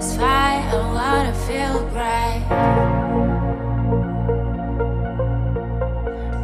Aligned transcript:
I 0.00 0.62
wanna 0.94 1.34
feel. 1.34 1.78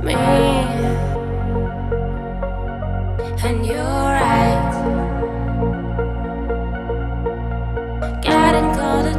Me 0.02 0.14
and 3.44 3.64
you, 3.64 3.84
right? 4.20 4.72
Getting 8.22 8.72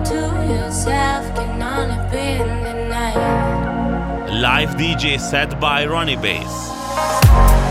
to 0.04 0.21
yourself 0.54 1.24
can 1.36 1.64
only 1.64 1.97
be 2.11 2.28
in 2.43 2.64
the 2.64 2.74
night. 2.89 4.32
Live 4.42 4.75
DJ 4.75 5.18
set 5.18 5.60
by 5.61 5.86
Rony 5.86 6.21
Bass. 6.21 7.64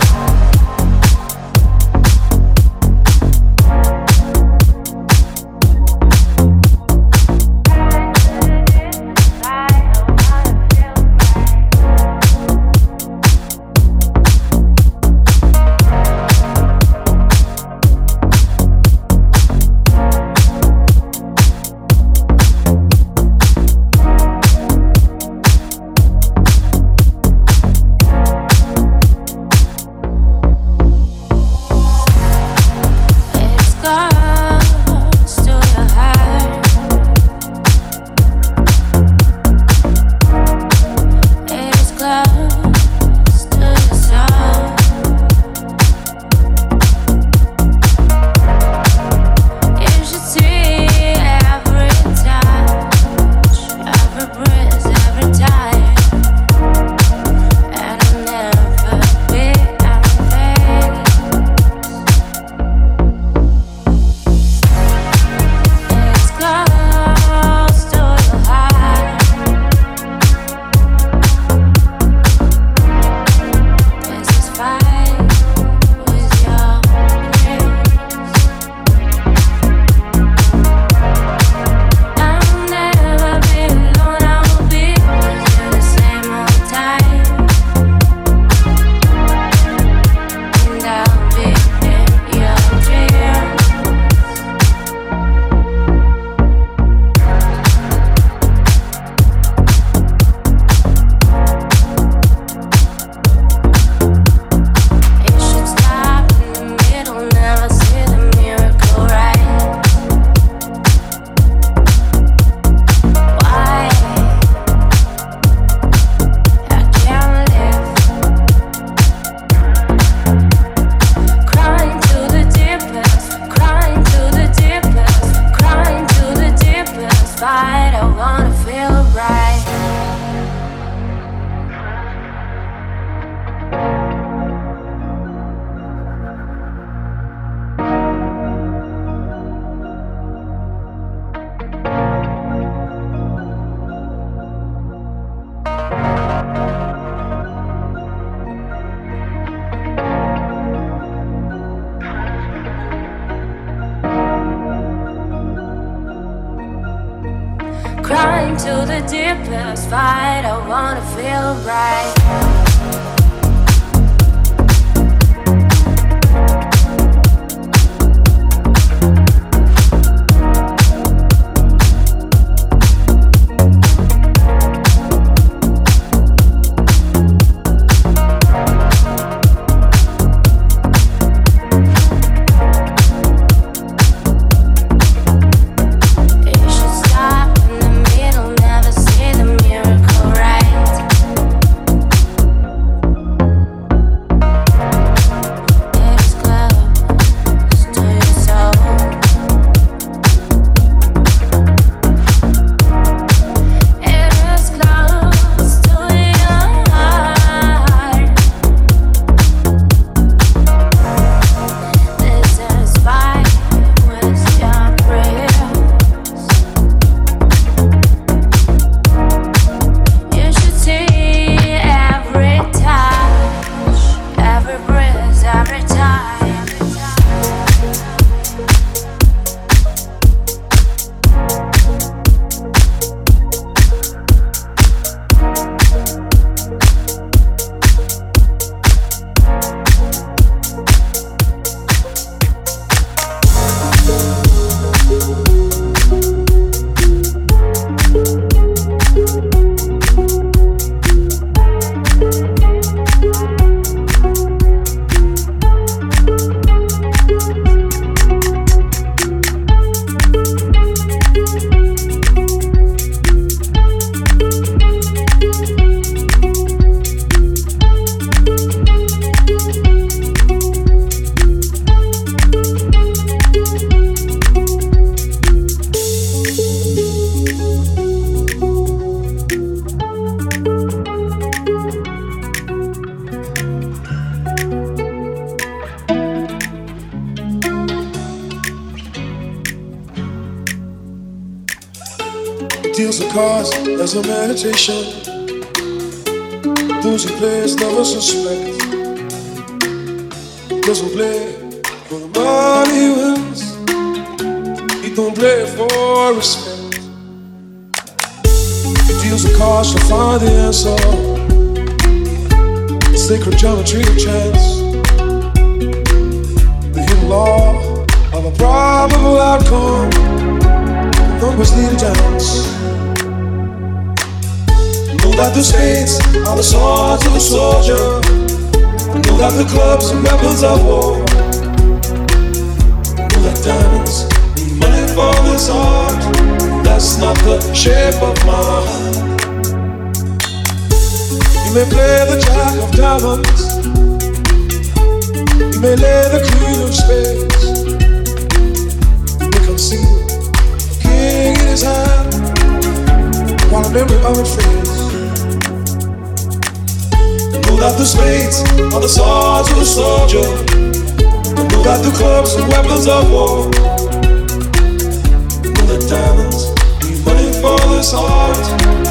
Diamonds 366.08 366.68
need 367.02 367.24
money 367.24 367.52
for 367.60 367.78
this 367.90 368.12
art, 368.14 368.56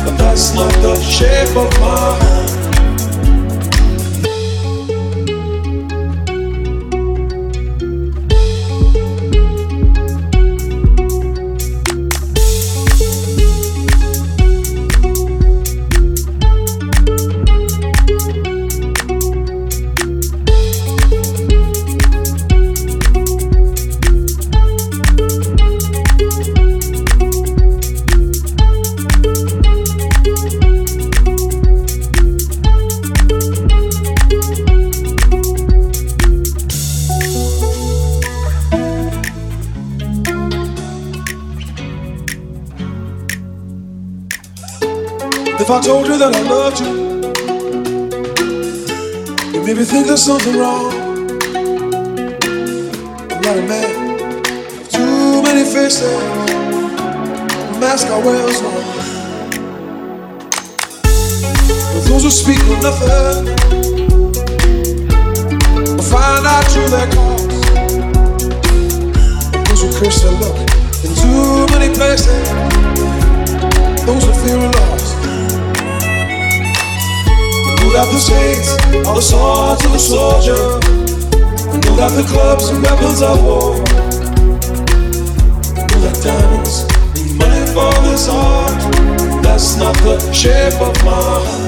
but 0.06 0.16
that's 0.18 0.54
not 0.54 0.72
the 0.82 0.96
shape 1.02 1.56
of 1.56 1.72
my 1.80 2.18
heart. 2.20 2.53
I 45.74 45.82
told 45.82 46.06
you 46.06 46.18
that 46.20 46.36
I 46.36 46.42
loved 46.44 46.80
you, 46.82 46.94
you 49.54 49.66
made 49.66 49.76
me 49.76 49.84
think 49.84 50.06
there's 50.06 50.22
something 50.22 50.56
wrong. 50.56 50.94
I'm 53.32 53.42
not 53.42 53.58
a 53.58 53.62
man 53.68 54.04
too 54.92 55.42
many 55.42 55.64
faces. 55.64 56.22
Mask 57.82 58.06
I 58.08 58.20
wear 58.24 58.48
is 58.48 58.62
one. 58.62 58.86
But 61.94 62.04
those 62.08 62.24
who 62.24 62.30
speak 62.30 62.60
of 62.70 62.80
nothing 62.86 63.46
will 65.96 66.04
find 66.04 66.46
out 66.46 66.66
through 66.70 66.90
their 66.94 67.08
cause. 67.16 67.48
Those 69.70 69.82
who 69.82 69.90
curse 70.00 70.22
their 70.22 70.34
luck 70.38 70.58
in 71.04 71.12
too 71.18 71.66
many 71.74 71.90
places. 71.96 72.48
Those 74.06 74.24
who 74.24 74.34
fear 74.46 74.58
lost. 74.60 75.13
Know 77.94 78.06
that 78.06 78.12
the 78.12 78.20
spades 78.20 78.70
are 79.08 79.14
the 79.14 79.22
swords 79.22 79.86
of 79.86 79.92
the 79.92 80.00
soldier. 80.00 80.56
Know 81.78 81.96
that 81.96 82.10
the 82.18 82.24
clubs 82.28 82.72
are 82.72 82.82
weapons 82.82 83.22
of 83.22 83.44
war. 83.44 83.76
Know 85.78 86.00
that 86.02 86.18
diamonds 86.24 86.90
need 87.14 87.38
money 87.38 87.68
for 87.68 87.94
this 88.10 88.28
art. 88.30 89.44
That's 89.44 89.78
not 89.78 89.96
the 89.98 90.18
shape 90.34 90.82
of 90.82 91.06
my 91.06 91.12
heart. 91.12 91.63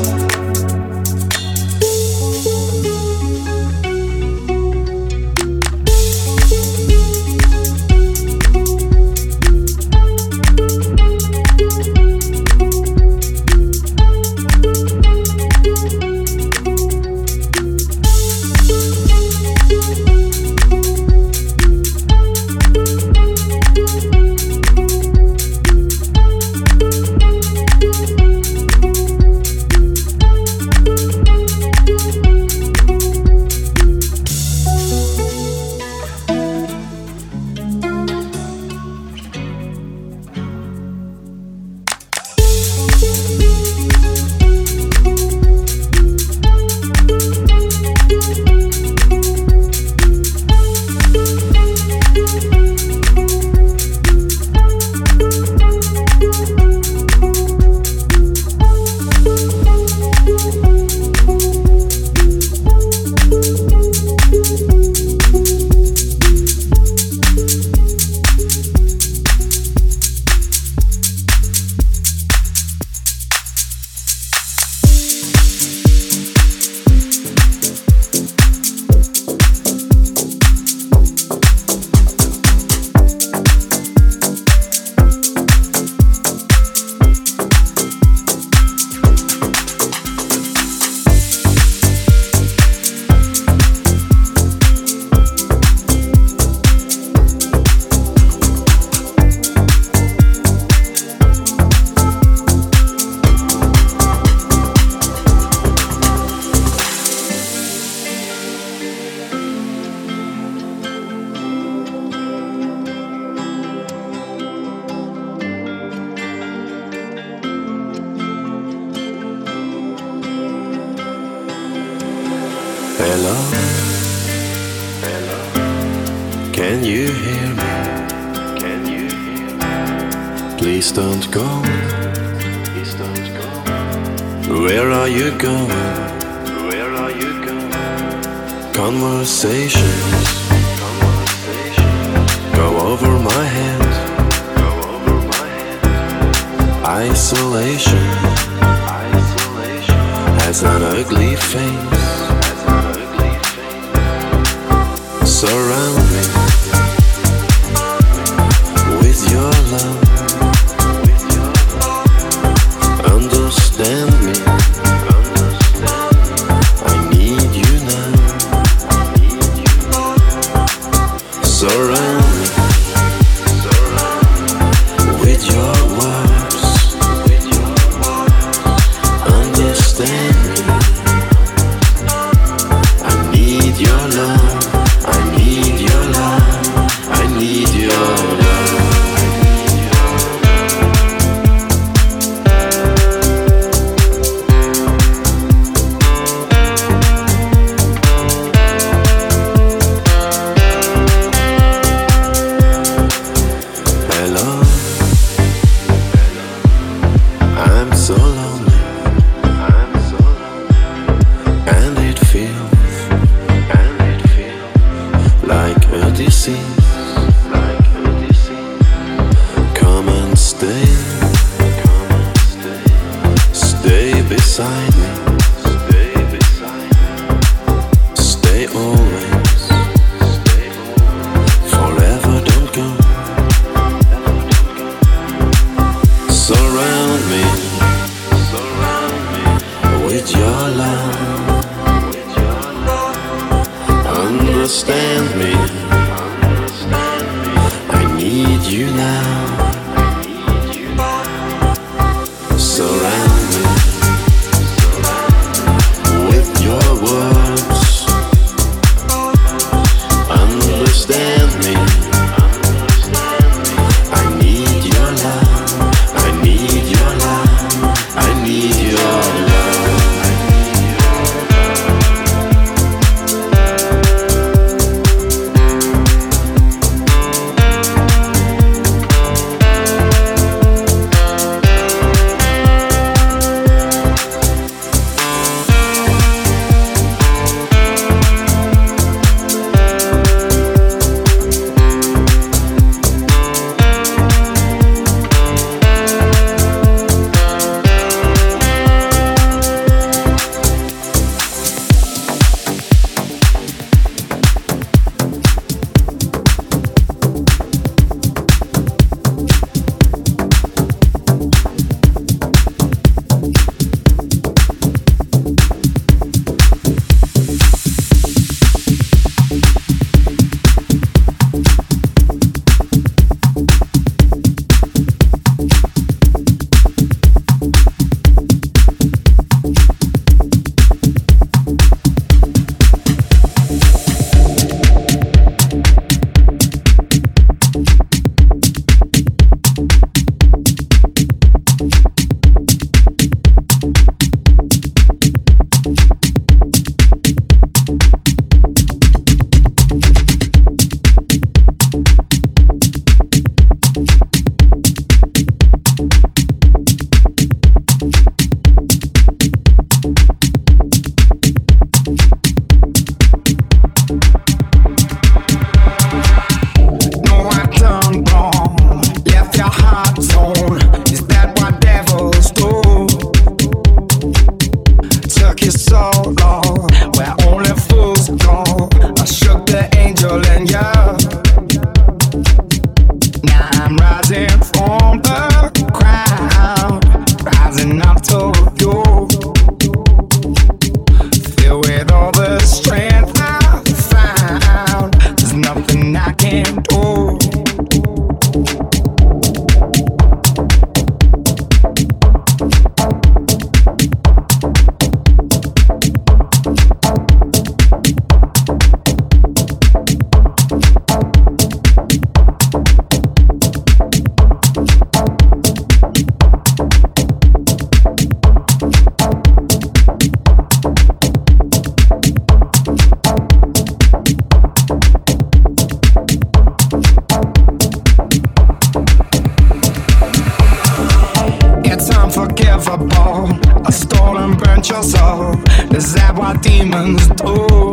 unforgivable. 432.25 433.59
I 433.85 433.91
stole 433.91 434.37
and 434.37 434.57
burnt 434.57 434.89
your 434.89 435.03
soul. 435.03 435.53
Is 435.95 436.13
that 436.15 436.33
what 436.35 436.63
demons 436.63 437.27
do? 437.27 437.91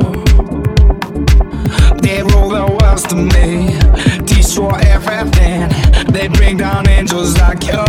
They 2.02 2.22
rule 2.22 2.48
the 2.58 2.66
world 2.78 3.02
to 3.10 3.16
me, 3.34 3.76
destroy 4.24 4.78
everything. 4.96 5.68
They 6.14 6.28
bring 6.28 6.56
down 6.56 6.88
angels 6.88 7.36
like 7.38 7.62
you. 7.66 7.84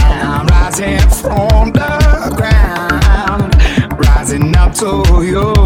Now 0.00 0.38
I'm 0.38 0.46
rising 0.46 1.00
from 1.20 1.72
the 1.72 2.32
ground, 2.38 3.54
rising 4.06 4.56
up 4.56 4.72
to 4.74 5.02
you. 5.24 5.59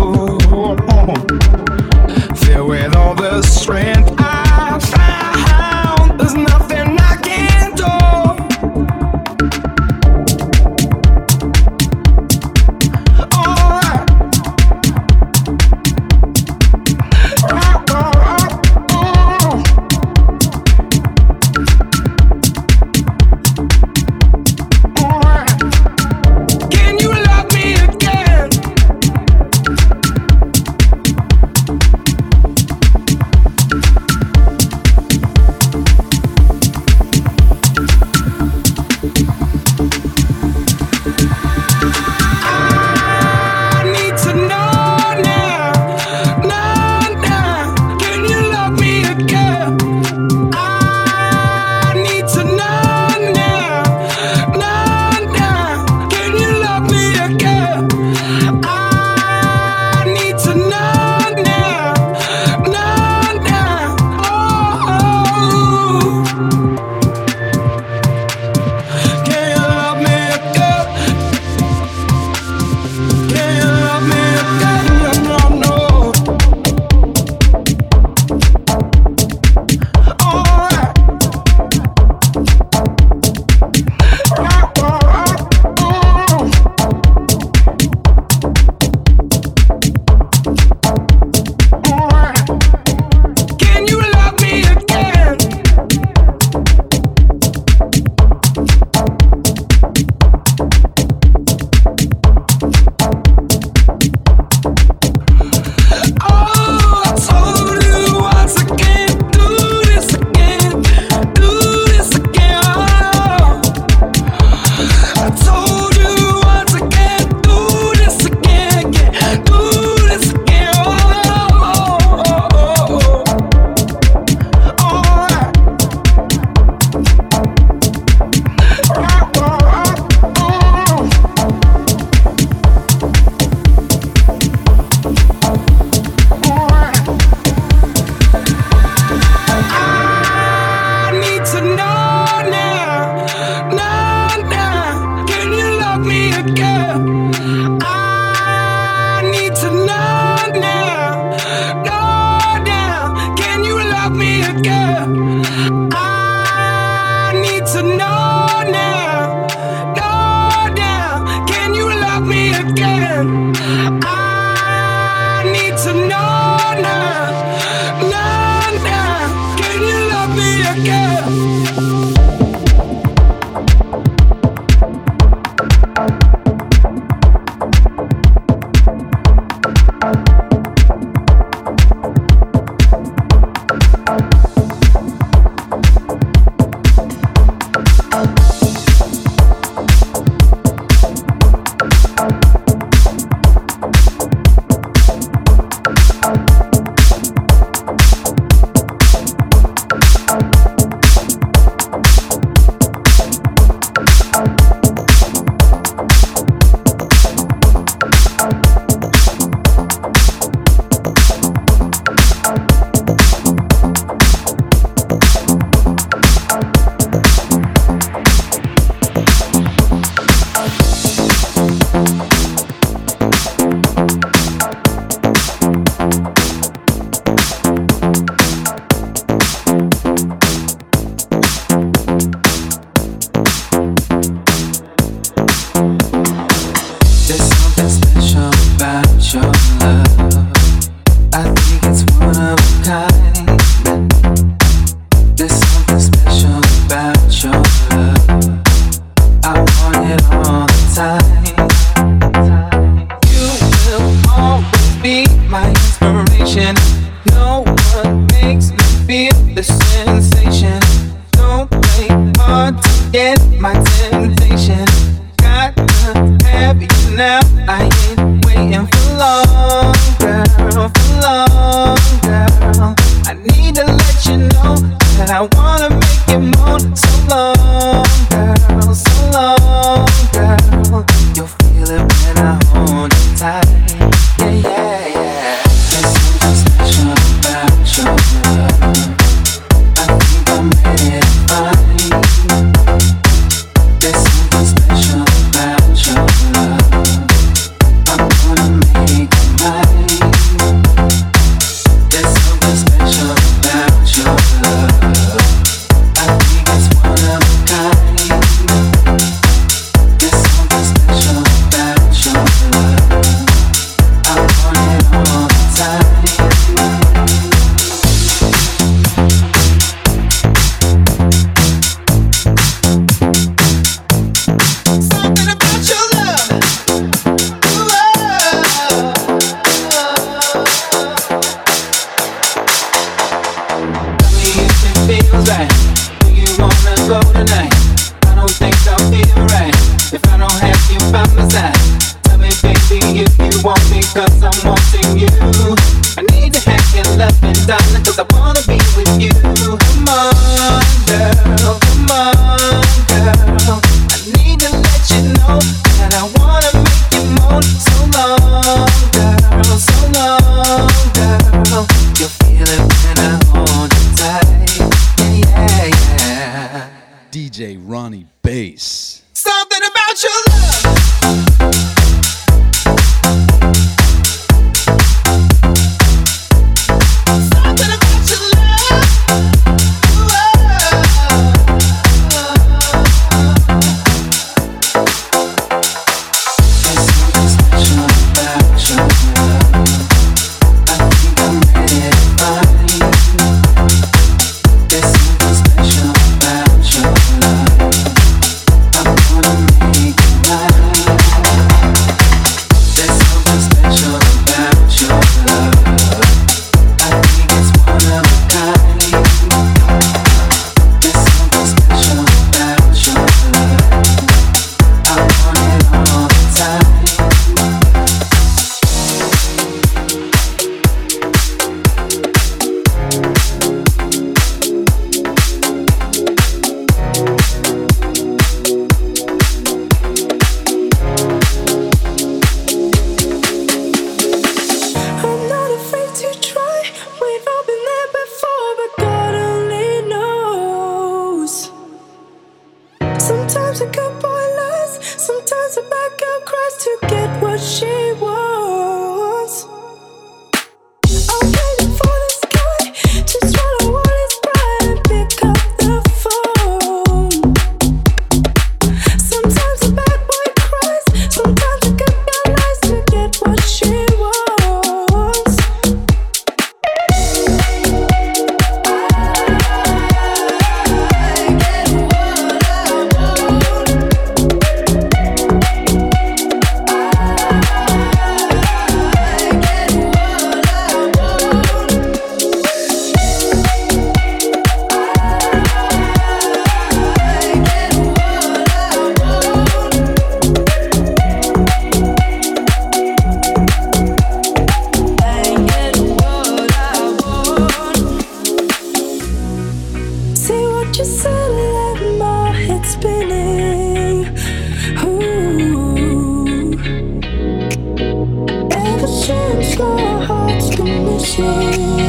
心。 511.25 512.04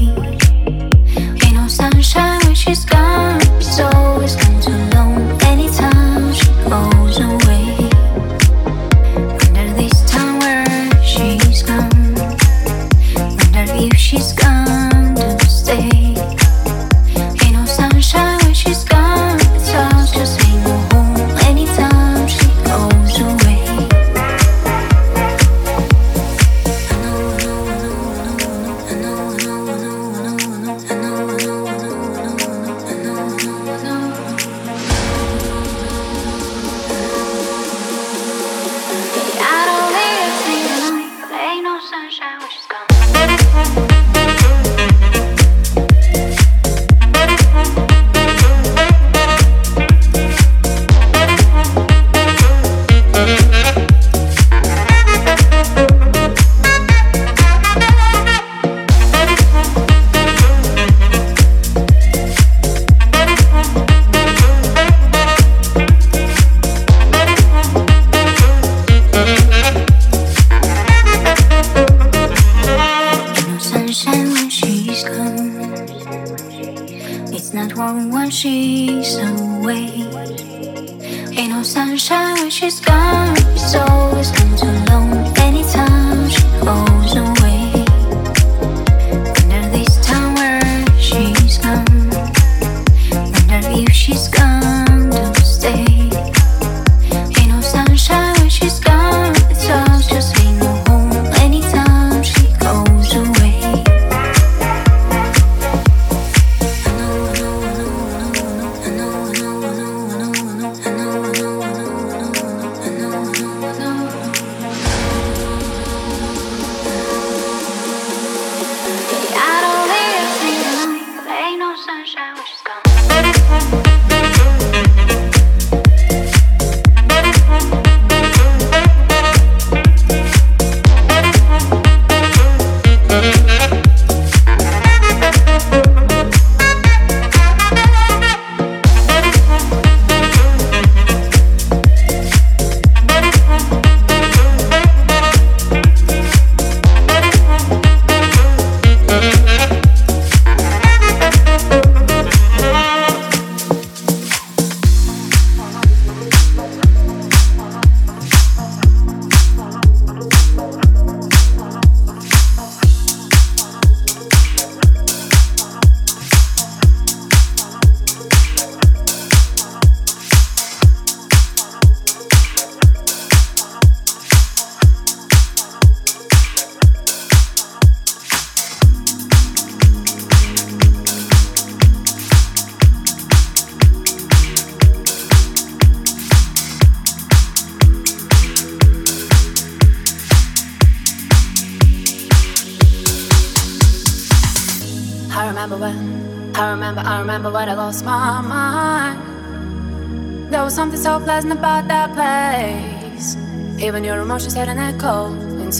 You. 0.00 0.29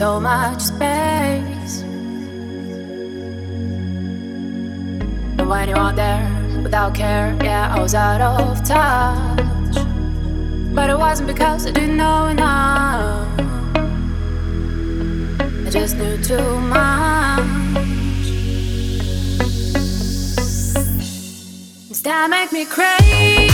so 0.01 0.19
much 0.19 0.63
space. 0.63 1.83
And 5.37 5.47
when 5.47 5.69
you 5.69 5.75
are 5.75 5.93
there 5.93 6.27
without 6.63 6.95
care, 6.95 7.37
yeah, 7.43 7.75
I 7.77 7.79
was 7.79 7.95
out 7.95 8.23
of 8.23 8.65
touch. 8.65 9.77
But 10.75 10.89
it 10.89 10.99
wasn't 10.99 11.27
because 11.27 11.67
I 11.67 11.73
didn't 11.73 11.99
know 11.99 12.29
enough. 12.29 13.29
I 15.67 15.69
just 15.69 15.99
knew 15.99 16.17
too 16.25 16.51
much. 16.61 17.45
Does 21.91 22.01
that 22.01 22.31
make 22.31 22.53
me 22.53 22.65
crazy? 22.65 23.50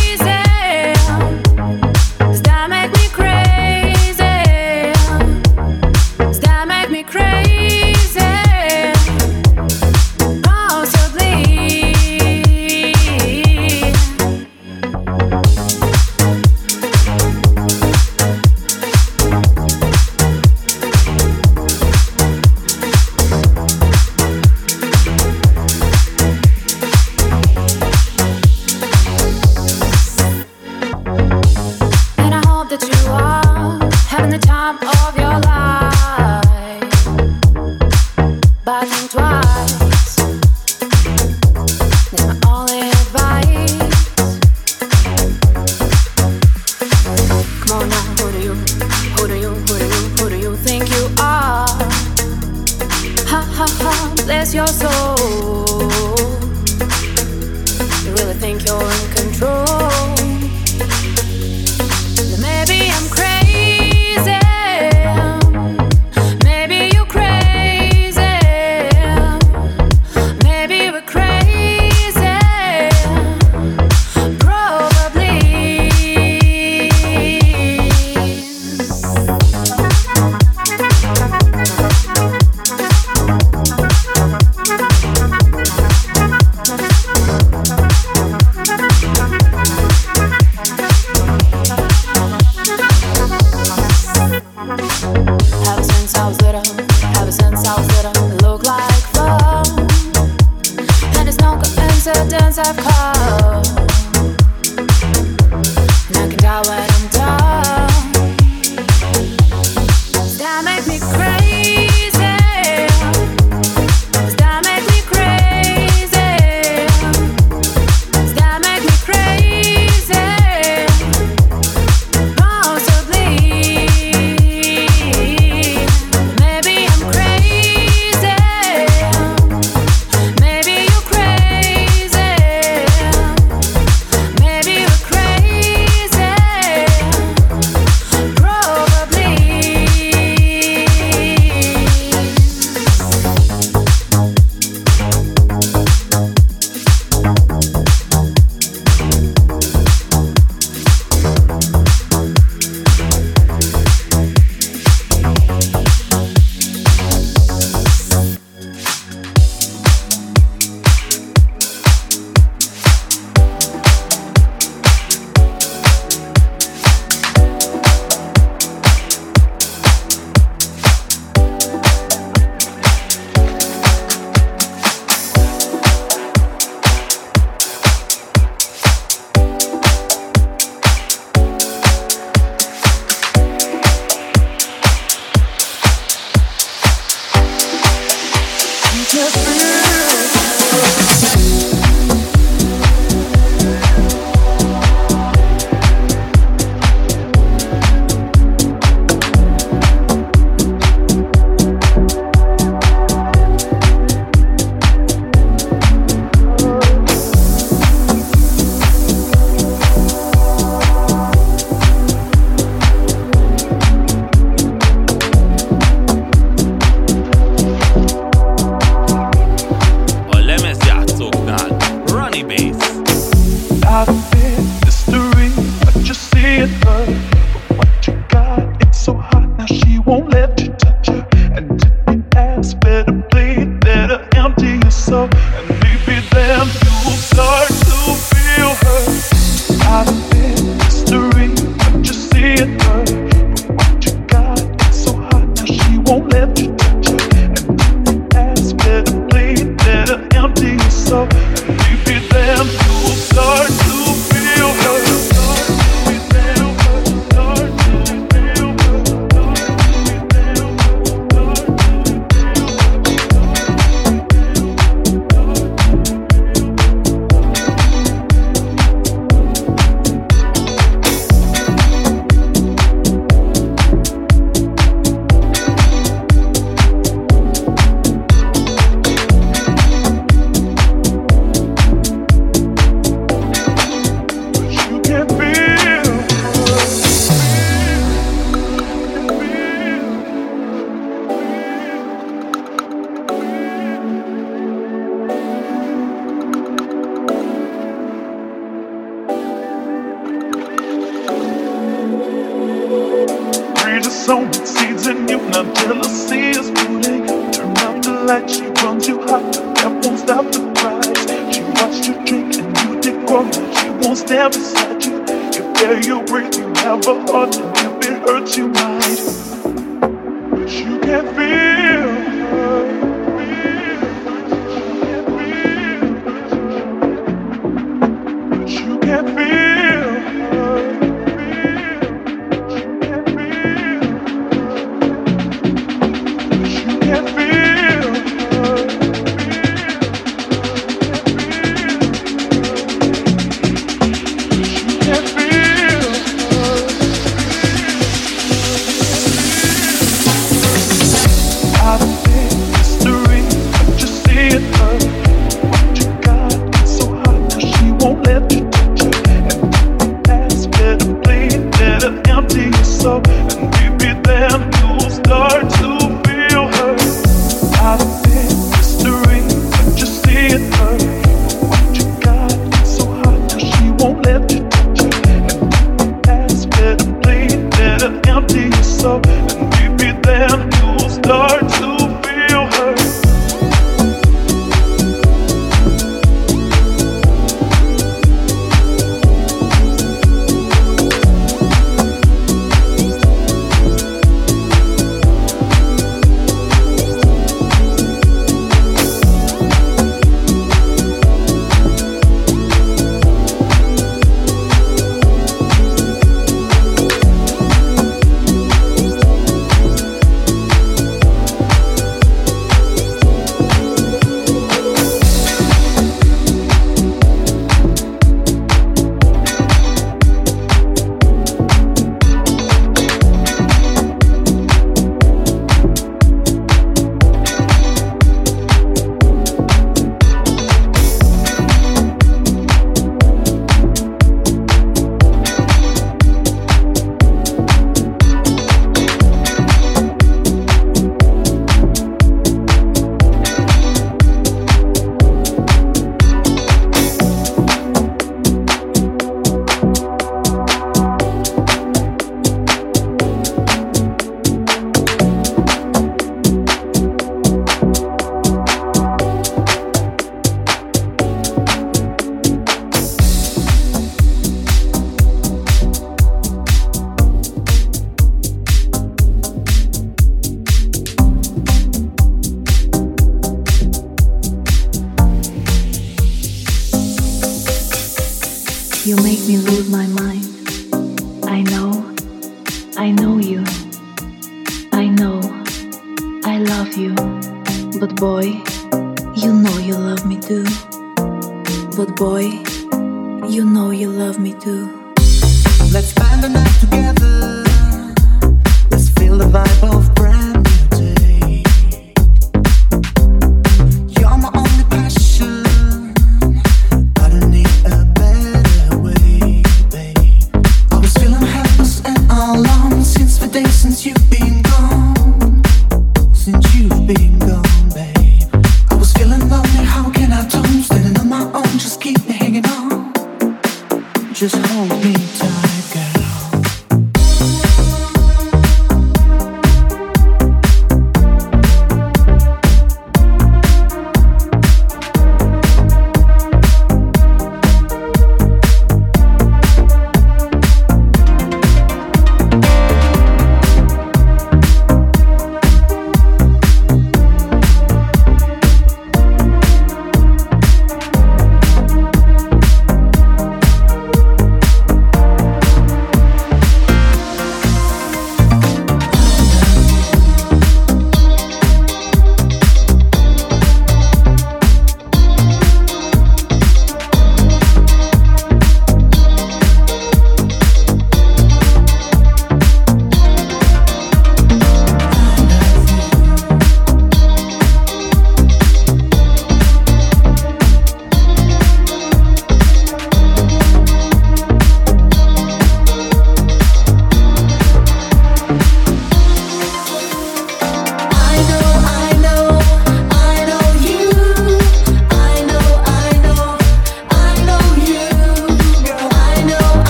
sown 304.27 304.53
seeds 304.53 305.07
in 305.07 305.29
you. 305.29 305.39
Now 305.51 305.73
jealousy 305.75 306.41
is 306.51 306.69
fueling 306.71 307.29
you. 307.29 307.53
Turn 307.53 307.79
out 307.79 308.03
the 308.03 308.13
light, 308.27 308.51
she 308.51 308.67
runs 308.83 309.07
you 309.07 309.21
hot. 309.23 309.53
That 309.77 309.93
won't 310.03 310.19
stop 310.19 310.45
the 310.51 310.63
rise. 310.83 311.55
She 311.55 311.63
watched 311.79 312.09
you 312.09 312.15
drink 312.27 312.57
and 312.59 312.77
you 312.83 313.01
did 313.01 313.27
grow. 313.29 313.49
She 313.79 313.89
won't 313.91 314.19
stand 314.19 314.53
beside 314.53 315.05
you. 315.05 315.23
If 315.59 315.67
there 315.79 316.01
you 316.05 316.23
breathe. 316.25 316.57
you 316.57 316.67
have 316.83 317.07
a 317.07 317.15
heart. 317.31 317.57
And 317.57 318.03
if 318.03 318.11
it 318.11 318.29
hurts, 318.29 318.57
you 318.57 318.67
might. 318.69 319.56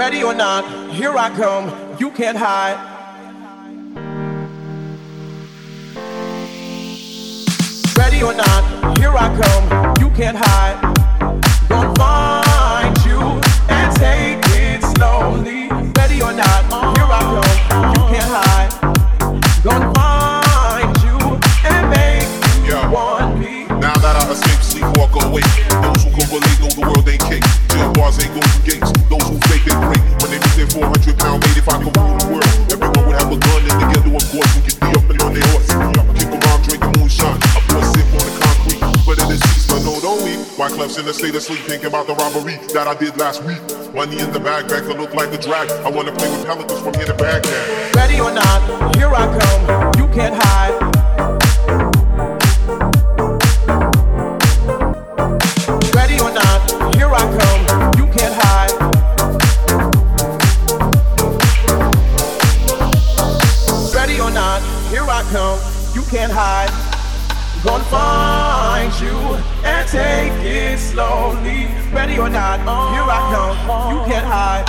Ready 0.00 0.22
or 0.22 0.32
not, 0.32 0.64
here 0.94 1.14
I 1.14 1.28
come. 1.28 1.68
You 2.00 2.10
can't 2.10 2.38
hide. 2.38 2.78
Ready 7.98 8.22
or 8.22 8.32
not, 8.32 8.96
here 8.98 9.12
I 9.12 9.28
come. 9.36 9.64
You 10.00 10.08
can't 10.16 10.38
hide. 10.40 10.80
Gonna 11.68 11.94
find 11.96 12.96
you 13.04 13.20
and 13.68 13.94
take 13.96 14.40
it 14.56 14.82
slowly. 14.96 15.68
Ready 15.98 16.22
or 16.22 16.32
not, 16.32 16.64
here 16.96 17.10
I 17.18 17.20
come. 17.20 17.92
You 17.92 18.02
can't 18.08 18.32
hide. 18.36 18.70
Gonna 19.62 19.92
find 19.92 20.96
you 21.04 21.18
and 21.68 21.90
make 21.90 22.26
you 22.66 22.72
Yeah. 22.72 22.88
want 22.88 23.38
me. 23.38 23.64
Now 23.68 23.98
that 23.98 24.16
I 24.16 24.30
escape, 24.32 24.62
sleep, 24.62 24.86
walk 24.96 25.14
away. 25.22 25.42
Those 25.84 26.04
who 26.04 26.10
relate 26.32 26.58
know 26.58 26.72
the 26.72 26.84
world 26.88 27.06
ain't 27.06 27.20
cake. 27.20 27.44
Jail 27.68 27.92
bars 27.92 28.18
ain't 28.18 28.32
golden 28.32 28.62
gates. 28.64 29.09
10, 30.60 30.68
400 30.68 31.18
pound 31.18 31.42
weight 31.44 31.56
if 31.56 31.68
I 31.68 31.78
could 31.80 31.96
rule 31.96 32.16
the 32.20 32.28
world. 32.36 32.44
Everyone 32.68 33.06
would 33.08 33.16
have 33.16 33.32
a 33.32 33.38
gun 33.40 33.62
and 33.64 33.80
together, 33.80 34.12
of 34.12 34.24
course, 34.28 34.50
we 34.52 34.60
could 34.68 34.76
be 34.76 34.88
up 34.92 35.08
and 35.08 35.20
on 35.24 35.32
their 35.32 35.46
horse. 35.56 35.72
Kick 36.20 36.28
around, 36.28 36.60
drink 36.68 36.80
the 36.84 36.90
moonshine. 37.00 37.40
I 37.40 37.80
sip 37.88 38.08
on 38.12 38.24
the 38.28 38.34
concrete, 38.44 38.80
but 39.08 39.16
in 41.00 41.08
a 41.08 41.14
state 41.14 41.34
of 41.34 41.42
sleep, 41.42 41.60
thinking 41.60 41.86
about 41.86 42.06
the 42.06 42.14
robbery 42.14 42.56
that 42.74 42.86
I 42.86 42.94
did 42.94 43.16
last 43.16 43.42
week. 43.44 43.60
Money 43.94 44.18
in 44.20 44.32
the 44.32 44.40
bag, 44.40 44.68
back 44.68 44.84
to 44.84 44.92
look 44.92 45.14
like 45.14 45.32
a 45.32 45.38
drag. 45.38 45.70
I 45.70 45.88
wanna 45.88 46.12
play 46.12 46.28
with 46.28 46.44
pelicans 46.44 46.80
from 46.80 46.92
here 46.94 47.06
to 47.06 47.14
Baghdad. 47.14 47.96
Ready 47.96 48.20
or 48.20 48.32
not, 48.32 48.96
here 48.96 49.08
I 49.14 49.24
come. 49.32 49.92
You 49.96 50.12
can't 50.12 50.34
hide. 50.36 50.89
Ready 72.10 72.22
or 72.22 72.28
not, 72.28 72.58
here 72.90 73.06
I 73.06 73.22
come. 73.30 73.54
You 73.94 74.02
can't 74.02 74.26
hide. 74.26 74.66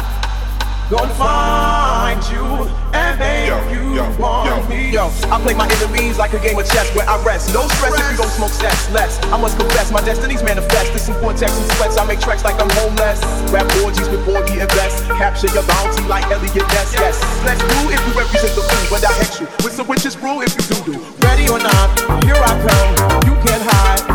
Gonna 0.93 1.09
find 1.17 2.21
you 2.29 2.69
and 2.93 3.17
make 3.17 3.49
Yo, 3.49 3.57
you 3.73 3.97
yo, 3.97 4.05
want 4.21 4.45
yo. 4.45 4.61
me. 4.69 4.93
Yo, 4.93 5.09
I 5.33 5.41
play 5.41 5.57
my 5.57 5.65
enemies 5.65 6.21
like 6.21 6.37
a 6.37 6.39
game 6.39 6.53
of 6.53 6.69
chess 6.69 6.93
where 6.93 7.09
I 7.09 7.17
rest. 7.25 7.49
No 7.49 7.65
stress 7.65 7.97
if 7.97 8.11
you 8.13 8.17
don't 8.21 8.29
smoke 8.29 8.53
sex 8.53 8.85
less. 8.93 9.17
I 9.33 9.41
must 9.41 9.57
confess, 9.57 9.89
my 9.89 10.05
destinies 10.05 10.43
manifest. 10.43 10.93
Listen 10.93 11.17
for 11.17 11.33
text 11.33 11.57
and 11.57 11.65
sweats. 11.81 11.97
I 11.97 12.05
make 12.05 12.21
tracks 12.21 12.45
like 12.45 12.61
I'm 12.61 12.69
homeless. 12.77 13.17
Rap 13.49 13.65
orgies 13.81 14.05
before 14.05 14.45
we 14.45 14.61
invest. 14.61 15.01
Capture 15.17 15.49
your 15.49 15.65
bounty 15.65 16.05
like 16.05 16.29
Eliot 16.29 16.53
Ness. 16.77 16.93
Yes, 16.93 17.17
let's 17.41 17.57
do 17.57 17.89
if 17.89 17.97
you 18.05 18.13
represent 18.13 18.53
the 18.53 18.61
food, 18.61 18.85
but 18.93 19.01
I 19.01 19.17
hex 19.17 19.41
you 19.41 19.49
with 19.65 19.73
some 19.73 19.87
witches 19.89 20.13
brew 20.13 20.45
if 20.45 20.53
you 20.53 20.77
do 20.77 20.93
do. 20.93 20.95
Ready 21.25 21.49
or 21.49 21.57
not, 21.57 21.89
here 22.21 22.37
I 22.37 22.53
come. 22.61 22.93
You 23.25 23.33
can't 23.41 23.65
hide. 23.65 24.10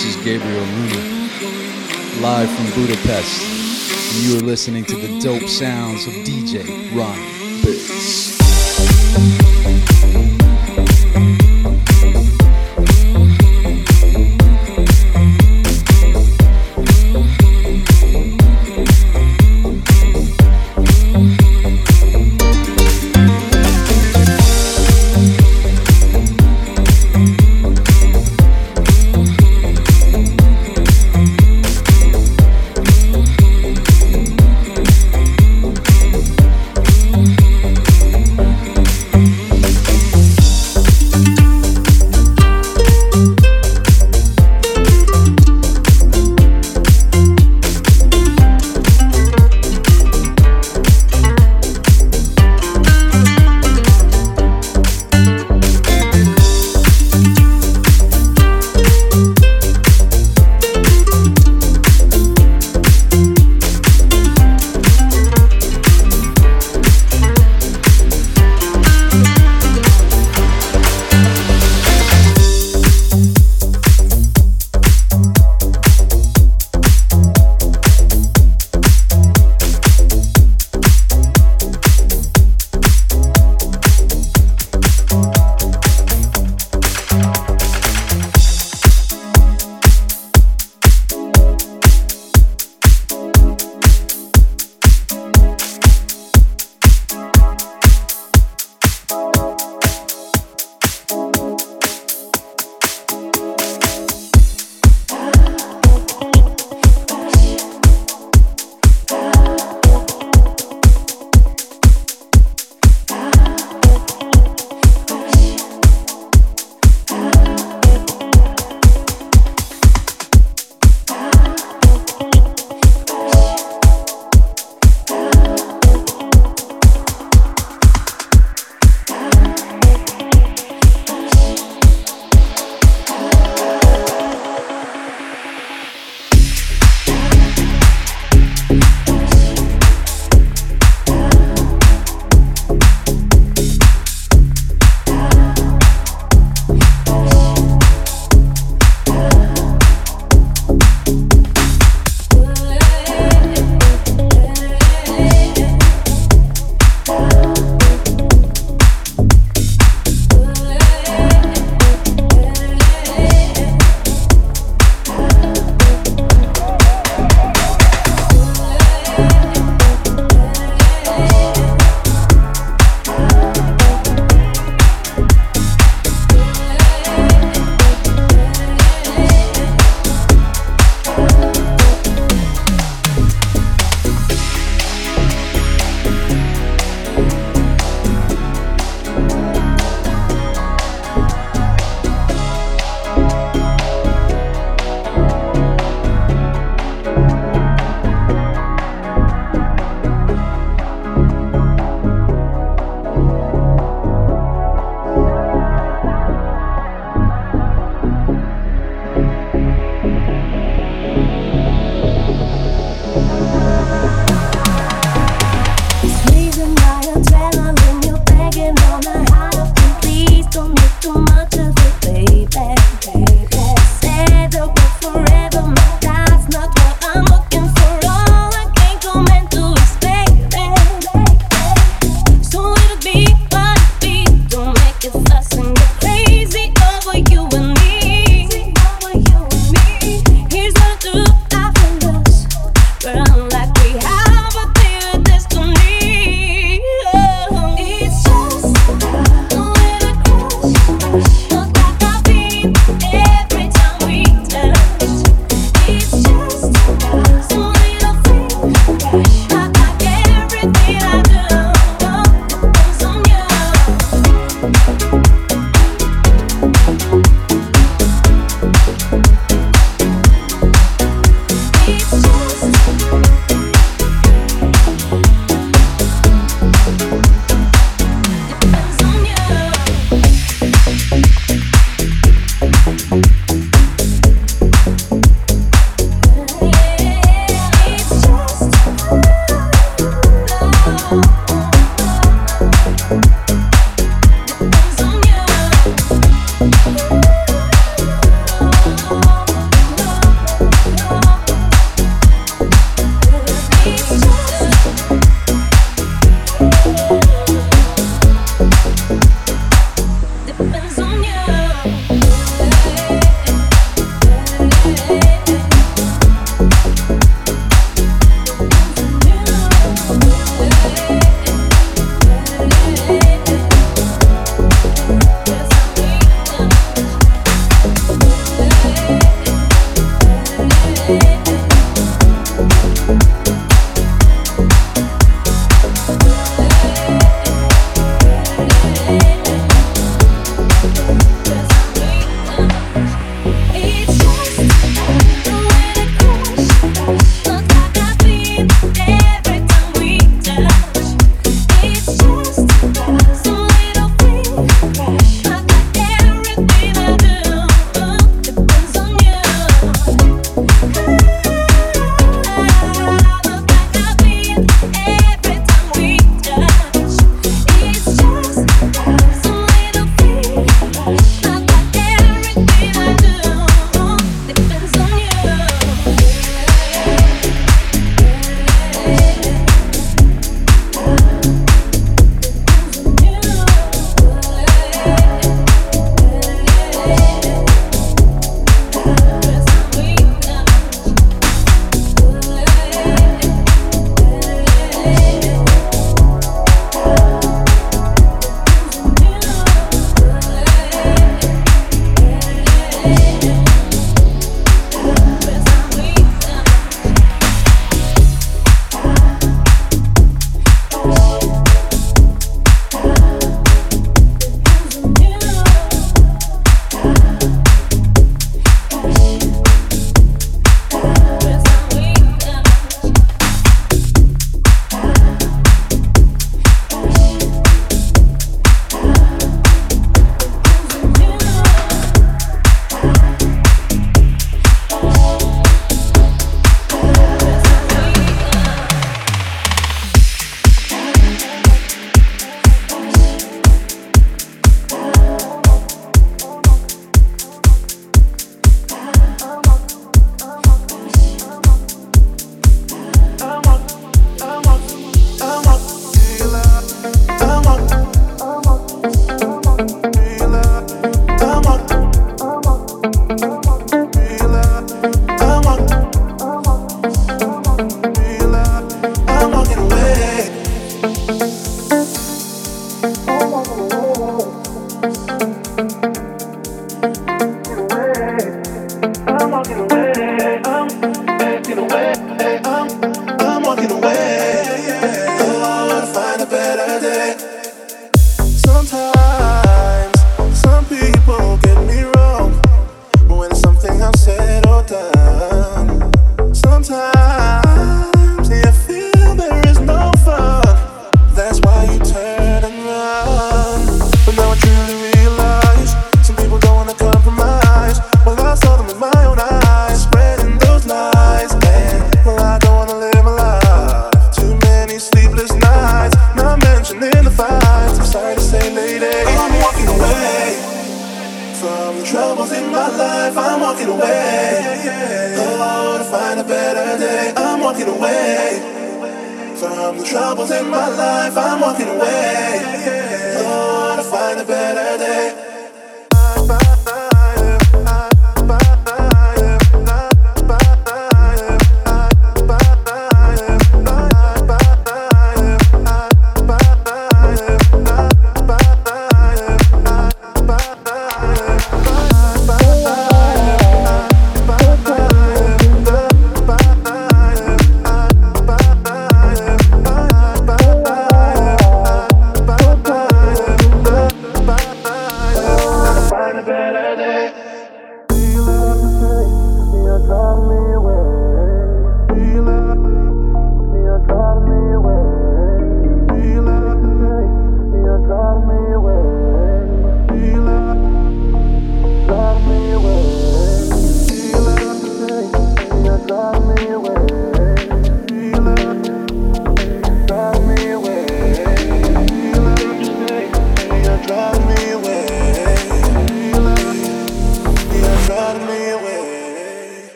This 0.00 0.16
is 0.16 0.24
Gabriel 0.24 0.64
Luna, 0.64 2.22
live 2.22 2.48
from 2.48 2.70
Budapest. 2.70 4.22
You 4.22 4.38
are 4.38 4.40
listening 4.40 4.86
to 4.86 4.96
the 4.96 5.20
dope 5.20 5.46
sounds 5.46 6.06
of 6.06 6.14
DJ 6.24 6.62
Rony. 6.92 7.39